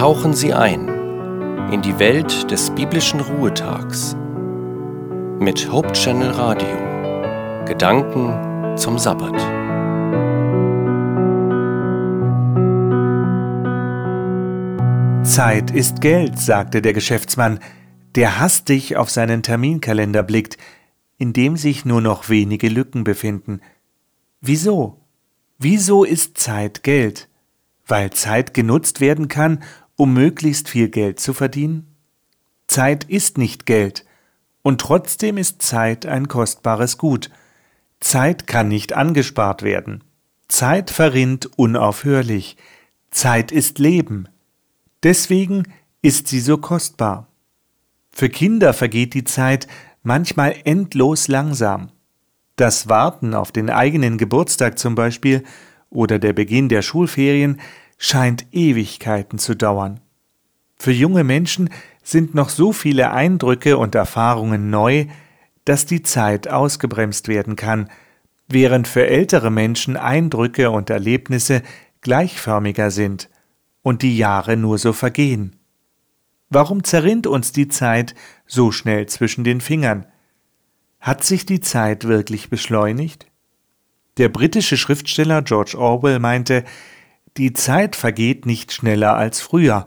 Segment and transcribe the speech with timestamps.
[0.00, 0.88] Tauchen Sie ein
[1.72, 4.16] in die Welt des biblischen Ruhetags
[5.38, 7.66] mit Hope Channel Radio.
[7.66, 9.36] Gedanken zum Sabbat.
[15.26, 17.60] Zeit ist Geld, sagte der Geschäftsmann,
[18.14, 20.56] der hastig auf seinen Terminkalender blickt,
[21.18, 23.60] in dem sich nur noch wenige Lücken befinden.
[24.40, 24.96] Wieso?
[25.58, 27.28] Wieso ist Zeit Geld?
[27.86, 29.62] Weil Zeit genutzt werden kann,
[30.00, 31.94] um möglichst viel Geld zu verdienen?
[32.68, 34.06] Zeit ist nicht Geld,
[34.62, 37.28] und trotzdem ist Zeit ein kostbares Gut.
[38.00, 40.02] Zeit kann nicht angespart werden.
[40.48, 42.56] Zeit verrinnt unaufhörlich.
[43.10, 44.26] Zeit ist Leben.
[45.02, 45.64] Deswegen
[46.00, 47.26] ist sie so kostbar.
[48.10, 49.66] Für Kinder vergeht die Zeit
[50.02, 51.90] manchmal endlos langsam.
[52.56, 55.44] Das Warten auf den eigenen Geburtstag zum Beispiel
[55.90, 57.60] oder der Beginn der Schulferien
[58.02, 60.00] scheint Ewigkeiten zu dauern.
[60.76, 61.68] Für junge Menschen
[62.02, 65.04] sind noch so viele Eindrücke und Erfahrungen neu,
[65.66, 67.90] dass die Zeit ausgebremst werden kann,
[68.48, 71.62] während für ältere Menschen Eindrücke und Erlebnisse
[72.00, 73.28] gleichförmiger sind
[73.82, 75.56] und die Jahre nur so vergehen.
[76.48, 78.14] Warum zerrinnt uns die Zeit
[78.46, 80.06] so schnell zwischen den Fingern?
[81.00, 83.26] Hat sich die Zeit wirklich beschleunigt?
[84.16, 86.64] Der britische Schriftsteller George Orwell meinte,
[87.36, 89.86] die Zeit vergeht nicht schneller als früher,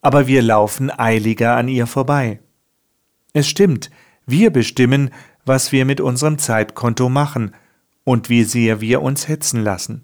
[0.00, 2.40] aber wir laufen eiliger an ihr vorbei.
[3.32, 3.90] Es stimmt,
[4.26, 5.10] wir bestimmen,
[5.44, 7.54] was wir mit unserem Zeitkonto machen
[8.04, 10.02] und wie sehr wir uns hetzen lassen.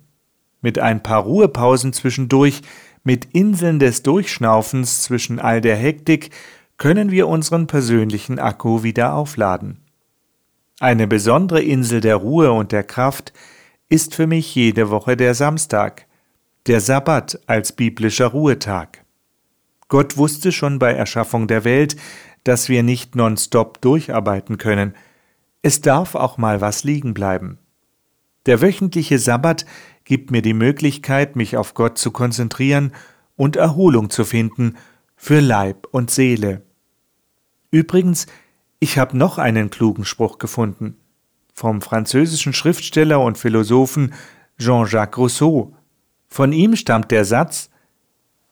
[0.60, 2.62] Mit ein paar Ruhepausen zwischendurch,
[3.04, 6.30] mit Inseln des Durchschnaufens zwischen all der Hektik,
[6.78, 9.80] können wir unseren persönlichen Akku wieder aufladen.
[10.80, 13.32] Eine besondere Insel der Ruhe und der Kraft
[13.88, 16.06] ist für mich jede Woche der Samstag,
[16.66, 19.04] der Sabbat als biblischer Ruhetag.
[19.88, 21.96] Gott wusste schon bei Erschaffung der Welt,
[22.44, 24.94] dass wir nicht nonstop durcharbeiten können.
[25.62, 27.58] Es darf auch mal was liegen bleiben.
[28.46, 29.66] Der wöchentliche Sabbat
[30.04, 32.92] gibt mir die Möglichkeit, mich auf Gott zu konzentrieren
[33.36, 34.76] und Erholung zu finden
[35.16, 36.62] für Leib und Seele.
[37.70, 38.26] Übrigens
[38.82, 40.96] ich habe noch einen klugen Spruch gefunden.
[41.54, 44.12] Vom französischen Schriftsteller und Philosophen
[44.58, 45.76] Jean-Jacques Rousseau.
[46.32, 47.68] Von ihm stammt der Satz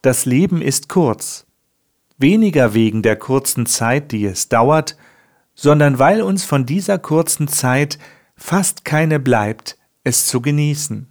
[0.02, 1.46] Das Leben ist kurz.
[2.18, 4.98] Weniger wegen der kurzen Zeit, die es dauert,
[5.54, 7.98] sondern weil uns von dieser kurzen Zeit
[8.36, 11.08] fast keine bleibt, es zu genießen.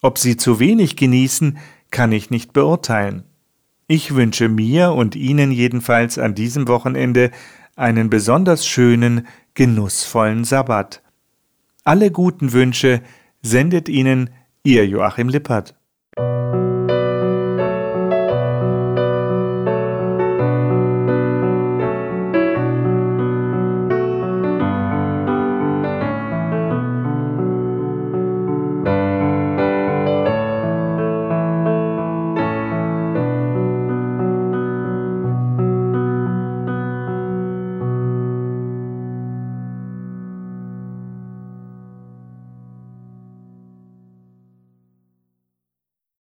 [0.00, 1.58] Ob Sie zu wenig genießen,
[1.90, 3.24] kann ich nicht beurteilen.
[3.88, 7.30] Ich wünsche mir und Ihnen jedenfalls an diesem Wochenende
[7.76, 11.02] einen besonders schönen, genussvollen Sabbat.
[11.84, 13.02] Alle guten Wünsche
[13.42, 14.30] sendet Ihnen
[14.62, 15.74] Ihr Joachim Lippert.